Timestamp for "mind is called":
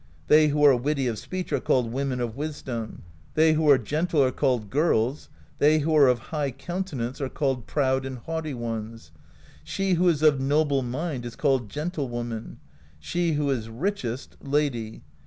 10.81-11.69